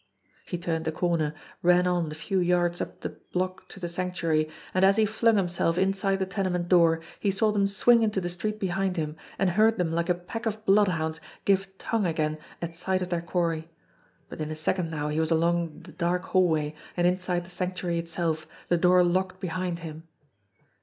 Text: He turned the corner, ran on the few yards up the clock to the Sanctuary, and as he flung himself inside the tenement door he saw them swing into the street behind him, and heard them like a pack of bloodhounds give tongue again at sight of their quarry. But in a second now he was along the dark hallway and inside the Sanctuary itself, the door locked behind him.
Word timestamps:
He 0.47 0.57
turned 0.57 0.85
the 0.85 0.91
corner, 0.91 1.35
ran 1.61 1.85
on 1.85 2.09
the 2.09 2.15
few 2.15 2.39
yards 2.39 2.81
up 2.81 3.01
the 3.01 3.19
clock 3.33 3.69
to 3.69 3.79
the 3.79 3.87
Sanctuary, 3.87 4.49
and 4.73 4.83
as 4.83 4.95
he 4.97 5.05
flung 5.05 5.35
himself 5.37 5.77
inside 5.77 6.17
the 6.17 6.25
tenement 6.25 6.67
door 6.67 7.01
he 7.19 7.29
saw 7.29 7.51
them 7.51 7.67
swing 7.67 8.01
into 8.01 8.19
the 8.19 8.27
street 8.27 8.59
behind 8.59 8.97
him, 8.97 9.15
and 9.37 9.51
heard 9.51 9.77
them 9.77 9.91
like 9.91 10.09
a 10.09 10.15
pack 10.15 10.47
of 10.47 10.65
bloodhounds 10.65 11.21
give 11.45 11.77
tongue 11.77 12.07
again 12.07 12.39
at 12.63 12.75
sight 12.75 13.03
of 13.03 13.09
their 13.09 13.21
quarry. 13.21 13.69
But 14.27 14.41
in 14.41 14.49
a 14.49 14.55
second 14.55 14.89
now 14.89 15.09
he 15.09 15.19
was 15.19 15.29
along 15.29 15.81
the 15.81 15.91
dark 15.91 16.23
hallway 16.23 16.73
and 16.97 17.05
inside 17.05 17.45
the 17.45 17.51
Sanctuary 17.51 17.99
itself, 17.99 18.47
the 18.69 18.77
door 18.79 19.03
locked 19.03 19.39
behind 19.39 19.77
him. 19.85 20.07